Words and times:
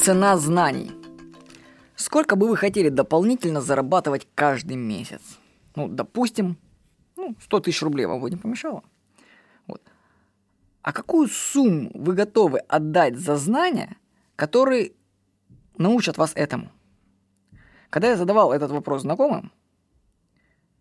цена 0.00 0.38
знаний. 0.38 0.90
Сколько 1.94 2.34
бы 2.34 2.48
вы 2.48 2.56
хотели 2.56 2.88
дополнительно 2.88 3.60
зарабатывать 3.60 4.26
каждый 4.34 4.76
месяц? 4.76 5.20
Ну, 5.76 5.88
допустим, 5.88 6.56
ну, 7.16 7.36
100 7.38 7.60
тысяч 7.60 7.82
рублей 7.82 8.06
вам 8.06 8.20
бы 8.20 8.30
не 8.30 8.36
помешало. 8.36 8.82
Вот. 9.66 9.82
А 10.80 10.92
какую 10.92 11.28
сумму 11.28 11.90
вы 11.92 12.14
готовы 12.14 12.60
отдать 12.60 13.18
за 13.18 13.36
знания, 13.36 13.98
которые 14.36 14.92
научат 15.76 16.16
вас 16.16 16.32
этому? 16.34 16.72
Когда 17.90 18.08
я 18.08 18.16
задавал 18.16 18.54
этот 18.54 18.70
вопрос 18.70 19.02
знакомым, 19.02 19.52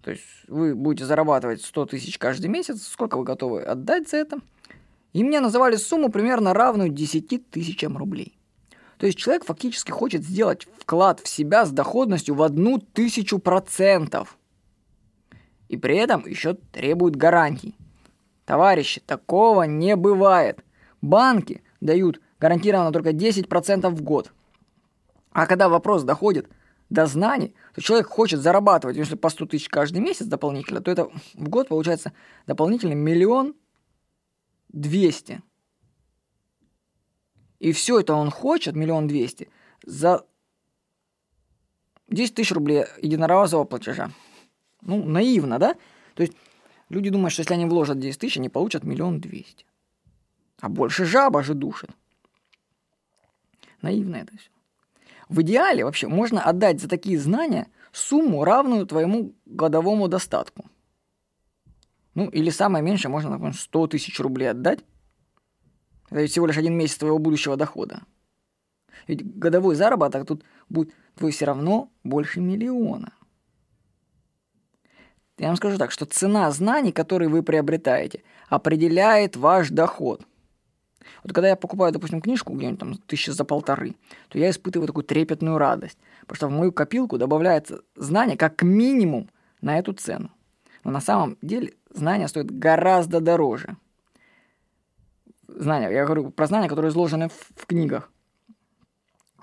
то 0.01 0.11
есть 0.11 0.23
вы 0.47 0.75
будете 0.75 1.05
зарабатывать 1.05 1.61
100 1.61 1.87
тысяч 1.87 2.17
каждый 2.17 2.47
месяц, 2.47 2.87
сколько 2.87 3.17
вы 3.17 3.25
готовы 3.25 3.63
отдать 3.63 4.07
за 4.07 4.17
это? 4.17 4.39
И 5.11 5.25
мне 5.25 5.41
называли 5.41 5.75
сумму 5.75 6.09
примерно 6.09 6.53
равную 6.53 6.89
10 6.89 7.49
тысячам 7.49 7.97
рублей. 7.97 8.38
То 8.99 9.05
есть 9.05 9.17
человек 9.17 9.45
фактически 9.45 9.91
хочет 9.91 10.25
сделать 10.25 10.67
вклад 10.77 11.21
в 11.21 11.27
себя 11.29 11.65
с 11.65 11.71
доходностью 11.71 12.35
в 12.35 12.43
одну 12.43 12.79
тысячу 12.79 13.39
процентов. 13.39 14.37
И 15.69 15.77
при 15.77 15.95
этом 15.95 16.27
еще 16.27 16.55
требует 16.73 17.15
гарантий. 17.15 17.77
Товарищи, 18.43 18.99
такого 18.99 19.63
не 19.63 19.95
бывает. 19.95 20.65
Банки 21.01 21.63
дают 21.79 22.19
гарантированно 22.41 22.91
только 22.91 23.11
10% 23.11 23.89
в 23.89 24.01
год. 24.01 24.33
А 25.31 25.47
когда 25.47 25.69
вопрос 25.69 26.03
доходит 26.03 26.49
до 26.89 27.05
знаний, 27.05 27.55
то 27.75 27.81
человек 27.81 28.07
хочет 28.07 28.41
зарабатывать, 28.41 28.97
если 28.97 29.15
по 29.15 29.29
100 29.29 29.45
тысяч 29.45 29.69
каждый 29.69 30.01
месяц 30.01 30.25
дополнительно, 30.25 30.81
то 30.81 30.91
это 30.91 31.09
в 31.35 31.47
год 31.47 31.69
получается 31.69 32.11
дополнительно 32.47 32.93
миллион 32.93 33.55
двести. 34.67 35.41
И 37.59 37.71
все 37.71 37.99
это 37.99 38.13
он 38.13 38.31
хочет, 38.31 38.75
миллион 38.75 39.07
двести, 39.07 39.49
за 39.85 40.25
10 42.07 42.35
тысяч 42.35 42.51
рублей 42.51 42.85
единоразового 43.01 43.65
платежа. 43.65 44.11
Ну, 44.81 45.03
наивно, 45.03 45.59
да? 45.59 45.75
То 46.15 46.23
есть 46.23 46.33
люди 46.89 47.09
думают, 47.09 47.33
что 47.33 47.41
если 47.41 47.53
они 47.53 47.65
вложат 47.65 47.99
10 47.99 48.19
тысяч, 48.19 48.37
они 48.37 48.49
получат 48.49 48.83
миллион 48.83 49.19
двести. 49.19 49.65
А 50.61 50.69
больше 50.69 51.05
жаба 51.05 51.43
же 51.43 51.53
душит. 51.53 51.91
Наивно 53.81 54.17
это 54.17 54.37
все. 54.37 54.49
В 55.29 55.41
идеале 55.41 55.85
вообще 55.85 56.07
можно 56.07 56.43
отдать 56.43 56.81
за 56.81 56.89
такие 56.89 57.19
знания 57.19 57.67
сумму, 57.91 58.43
равную 58.43 58.85
твоему 58.85 59.33
годовому 59.45 60.07
достатку. 60.07 60.65
Ну, 62.15 62.27
или 62.29 62.49
самое 62.49 62.83
меньшее 62.83 63.11
можно, 63.11 63.29
например, 63.29 63.55
100 63.55 63.87
тысяч 63.87 64.19
рублей 64.19 64.49
отдать. 64.49 64.79
Это 66.09 66.25
всего 66.27 66.47
лишь 66.47 66.57
один 66.57 66.75
месяц 66.75 66.97
твоего 66.97 67.19
будущего 67.19 67.55
дохода. 67.55 68.03
Ведь 69.07 69.37
годовой 69.37 69.75
заработок 69.75 70.25
тут 70.27 70.43
будет 70.69 70.93
твой 71.15 71.31
все 71.31 71.45
равно 71.45 71.91
больше 72.03 72.39
миллиона. 72.39 73.13
Я 75.37 75.47
вам 75.47 75.55
скажу 75.55 75.77
так, 75.77 75.91
что 75.91 76.05
цена 76.05 76.51
знаний, 76.51 76.91
которые 76.91 77.29
вы 77.29 77.43
приобретаете, 77.43 78.23
определяет 78.49 79.35
ваш 79.37 79.69
доход. 79.69 80.25
Вот 81.23 81.33
когда 81.33 81.49
я 81.49 81.55
покупаю, 81.55 81.93
допустим, 81.93 82.21
книжку 82.21 82.53
где-нибудь 82.53 82.79
там 82.79 82.97
тысячи 82.97 83.29
за 83.29 83.45
полторы, 83.45 83.95
то 84.27 84.37
я 84.37 84.49
испытываю 84.49 84.87
такую 84.87 85.05
трепетную 85.05 85.57
радость, 85.57 85.97
потому 86.21 86.35
что 86.35 86.47
в 86.47 86.51
мою 86.51 86.71
копилку 86.71 87.17
добавляется 87.17 87.81
знание 87.95 88.37
как 88.37 88.61
минимум 88.61 89.29
на 89.61 89.79
эту 89.79 89.93
цену. 89.93 90.29
Но 90.83 90.91
на 90.91 91.01
самом 91.01 91.37
деле 91.41 91.73
знания 91.89 92.27
стоят 92.27 92.51
гораздо 92.51 93.21
дороже. 93.21 93.77
Знания, 95.59 95.89
я 95.91 96.05
говорю 96.05 96.31
про 96.31 96.47
знания, 96.47 96.69
которые 96.69 96.89
изложены 96.89 97.27
в, 97.27 97.61
в 97.61 97.65
книгах. 97.65 98.11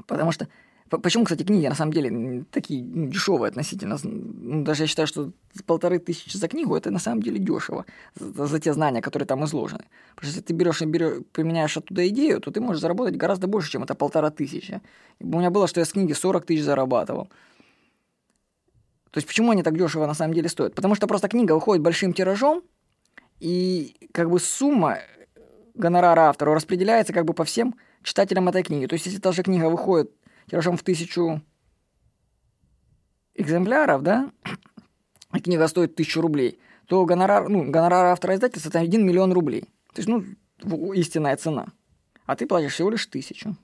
Потому 0.06 0.33
что 0.33 0.48
Почему, 0.89 1.25
кстати, 1.25 1.42
книги 1.42 1.67
на 1.67 1.75
самом 1.75 1.92
деле 1.92 2.45
такие 2.53 2.84
ну, 2.84 3.09
дешевые 3.09 3.48
относительно? 3.48 3.98
Ну, 4.05 4.62
даже 4.62 4.84
я 4.84 4.87
считаю, 4.87 5.09
что 5.09 5.32
полторы 5.66 5.99
тысячи 5.99 6.37
за 6.37 6.47
книгу 6.47 6.76
это 6.76 6.93
на 6.93 7.00
самом 7.00 7.22
деле 7.22 7.38
дешево 7.41 7.87
за, 8.15 8.47
за 8.47 8.60
те 8.60 8.72
знания, 8.72 9.03
которые 9.03 9.26
там 9.26 9.44
изложены. 9.44 9.87
Потому 10.15 10.31
что 10.31 10.38
если 10.38 10.41
ты 10.43 10.55
берешь 10.55 10.82
и 10.82 10.87
берешь, 10.87 11.25
применяешь 11.32 11.76
оттуда 11.76 12.06
идею, 12.09 12.41
то 12.41 12.53
ты 12.53 12.60
можешь 12.60 12.81
заработать 12.81 13.16
гораздо 13.16 13.49
больше, 13.49 13.72
чем 13.72 13.82
это 13.82 13.97
полтора 13.97 14.31
тысячи. 14.31 14.81
У 15.19 15.38
меня 15.38 15.50
было, 15.50 15.66
что 15.66 15.81
я 15.81 15.87
с 15.87 15.93
книги 15.93 16.12
40 16.12 16.47
тысяч 16.47 16.62
зарабатывал. 16.62 17.28
То 19.10 19.19
есть 19.19 19.26
почему 19.26 19.50
они 19.50 19.65
так 19.65 19.76
дешево 19.76 20.06
на 20.06 20.15
самом 20.15 20.34
деле 20.34 20.49
стоят? 20.49 20.76
Потому 20.76 20.94
что 20.94 21.09
просто 21.09 21.26
книга 21.26 21.53
выходит 21.53 21.82
большим 21.82 22.12
тиражом, 22.12 22.62
и 23.41 24.09
как 24.12 24.31
бы 24.31 24.38
сумма 24.38 24.99
гонорара 25.76 26.28
автору 26.28 26.54
распределяется 26.54 27.12
как 27.12 27.25
бы 27.25 27.34
по 27.34 27.44
всем 27.44 27.75
читателям 28.03 28.48
этой 28.48 28.62
книги. 28.62 28.87
То 28.87 28.94
есть 28.94 29.06
если 29.06 29.19
та 29.19 29.32
же 29.32 29.42
книга 29.42 29.66
выходит 29.69 30.10
тиражом 30.50 30.76
в 30.76 30.82
тысячу 30.82 31.42
экземпляров, 33.34 34.03
да, 34.03 34.31
а 35.31 35.41
книга 35.41 35.69
стоит 35.69 35.94
тысячу 35.94 36.20
рублей, 36.20 36.59
то 36.87 37.04
гонорар, 37.04 37.48
ну, 37.48 37.70
гонорар 37.70 38.06
автора 38.06 38.34
издательства 38.34 38.70
это 38.70 38.78
1 38.78 39.04
миллион 39.04 39.32
рублей. 39.32 39.62
То 39.92 40.03
есть, 40.03 40.09
ну, 40.09 40.92
истинная 40.92 41.37
цена. 41.37 41.66
А 42.25 42.37
ты 42.37 42.47
платишь 42.47 42.75
всего 42.75 42.91
лишь 42.91 43.06
тысячу. 43.06 43.56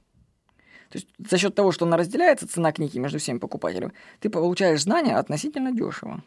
То 0.89 0.99
есть 0.99 1.09
за 1.19 1.39
счет 1.39 1.55
того, 1.55 1.73
что 1.73 1.87
она 1.87 1.97
разделяется, 1.97 2.47
цена 2.47 2.71
книги 2.73 2.99
между 2.99 3.19
всеми 3.19 3.39
покупателями, 3.39 3.93
ты 4.21 4.29
получаешь 4.29 4.83
знания 4.83 5.17
относительно 5.17 5.73
дешево. 5.73 6.23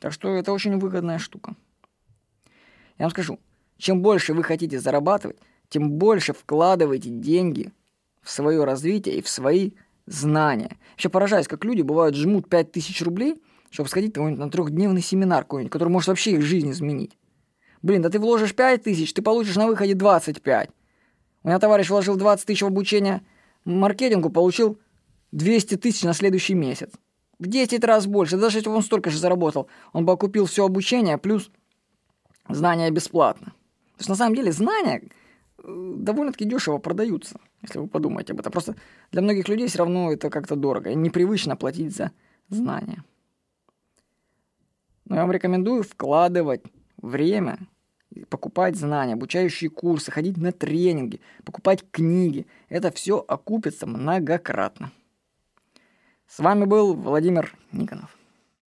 Так 0.00 0.12
что 0.12 0.34
это 0.34 0.52
очень 0.52 0.78
выгодная 0.78 1.18
штука. 1.18 1.54
Я 2.98 3.04
вам 3.04 3.10
скажу, 3.10 3.38
чем 3.78 4.02
больше 4.02 4.34
вы 4.34 4.42
хотите 4.42 4.78
зарабатывать, 4.78 5.38
тем 5.68 5.90
больше 5.90 6.32
вкладывайте 6.32 7.10
деньги 7.10 7.72
в 8.22 8.30
свое 8.30 8.64
развитие 8.64 9.16
и 9.16 9.22
в 9.22 9.28
свои 9.28 9.72
знания. 10.06 10.76
Вообще 10.92 11.08
поражаюсь, 11.08 11.48
как 11.48 11.64
люди 11.64 11.82
бывают 11.82 12.14
жмут 12.14 12.48
5000 12.48 13.02
рублей, 13.02 13.42
чтобы 13.70 13.88
сходить 13.88 14.16
на 14.16 14.50
трехдневный 14.50 15.02
семинар 15.02 15.42
какой-нибудь, 15.42 15.72
который 15.72 15.88
может 15.88 16.08
вообще 16.08 16.32
их 16.32 16.42
жизнь 16.42 16.70
изменить. 16.70 17.18
Блин, 17.82 18.02
да 18.02 18.08
ты 18.08 18.18
вложишь 18.18 18.54
5000, 18.54 19.12
ты 19.12 19.20
получишь 19.20 19.56
на 19.56 19.66
выходе 19.66 19.94
25. 19.94 20.70
У 21.42 21.48
меня 21.48 21.58
товарищ 21.58 21.90
вложил 21.90 22.16
20 22.16 22.46
тысяч 22.46 22.62
в 22.62 22.66
обучение 22.66 23.22
маркетингу, 23.64 24.30
получил 24.30 24.78
200 25.32 25.76
тысяч 25.76 26.02
на 26.02 26.14
следующий 26.14 26.54
месяц. 26.54 26.90
В 27.38 27.46
10 27.46 27.82
раз 27.84 28.06
больше. 28.06 28.36
Даже 28.36 28.58
если 28.58 28.70
бы 28.70 28.76
он 28.76 28.82
столько 28.82 29.10
же 29.10 29.18
заработал, 29.18 29.68
он 29.92 30.06
бы 30.06 30.12
окупил 30.12 30.46
все 30.46 30.64
обучение 30.64 31.18
плюс 31.18 31.50
знания 32.48 32.90
бесплатно. 32.90 33.52
То 33.96 34.00
есть 34.00 34.08
на 34.08 34.16
самом 34.16 34.34
деле 34.34 34.52
знания 34.52 35.02
э, 35.58 35.94
довольно-таки 35.96 36.44
дешево 36.44 36.78
продаются 36.78 37.38
если 37.64 37.78
вы 37.78 37.88
подумаете 37.88 38.32
об 38.32 38.40
этом. 38.40 38.52
Просто 38.52 38.76
для 39.10 39.22
многих 39.22 39.48
людей 39.48 39.66
все 39.66 39.78
равно 39.78 40.12
это 40.12 40.30
как-то 40.30 40.56
дорого. 40.56 40.90
И 40.90 40.94
непривычно 40.94 41.56
платить 41.56 41.94
за 41.94 42.12
знания. 42.48 43.02
Но 45.06 45.16
я 45.16 45.22
вам 45.22 45.32
рекомендую 45.32 45.82
вкладывать 45.82 46.62
время, 46.96 47.58
покупать 48.28 48.76
знания, 48.76 49.14
обучающие 49.14 49.70
курсы, 49.70 50.10
ходить 50.10 50.36
на 50.36 50.52
тренинги, 50.52 51.20
покупать 51.44 51.84
книги. 51.90 52.46
Это 52.68 52.90
все 52.90 53.24
окупится 53.26 53.86
многократно. 53.86 54.92
С 56.26 56.38
вами 56.38 56.64
был 56.64 56.94
Владимир 56.94 57.54
Никонов. 57.72 58.16